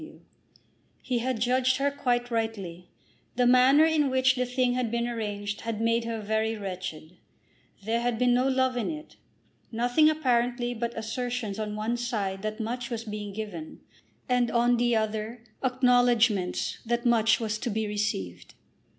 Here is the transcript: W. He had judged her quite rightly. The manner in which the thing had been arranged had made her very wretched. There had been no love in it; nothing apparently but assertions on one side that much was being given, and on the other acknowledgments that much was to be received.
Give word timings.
W. 0.01 0.19
He 1.03 1.19
had 1.19 1.39
judged 1.39 1.77
her 1.77 1.91
quite 1.91 2.31
rightly. 2.31 2.89
The 3.35 3.45
manner 3.45 3.85
in 3.85 4.09
which 4.09 4.33
the 4.33 4.47
thing 4.47 4.73
had 4.73 4.89
been 4.89 5.07
arranged 5.07 5.61
had 5.61 5.79
made 5.79 6.05
her 6.05 6.19
very 6.19 6.57
wretched. 6.57 7.17
There 7.85 8.01
had 8.01 8.17
been 8.17 8.33
no 8.33 8.47
love 8.47 8.75
in 8.77 8.89
it; 8.89 9.17
nothing 9.71 10.09
apparently 10.09 10.73
but 10.73 10.97
assertions 10.97 11.59
on 11.59 11.75
one 11.75 11.97
side 11.97 12.41
that 12.41 12.59
much 12.59 12.89
was 12.89 13.03
being 13.03 13.31
given, 13.31 13.81
and 14.27 14.49
on 14.49 14.77
the 14.77 14.95
other 14.95 15.43
acknowledgments 15.63 16.79
that 16.83 17.05
much 17.05 17.39
was 17.39 17.59
to 17.59 17.69
be 17.69 17.85
received. 17.85 18.55